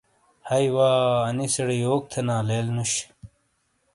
ہیئ 0.49 0.67
وا 0.75 0.89
انیسیڑے 1.29 1.75
یوک 1.83 2.01
تھینا 2.11 2.37
لیل 2.47 2.67
نُش۔ 2.75 2.93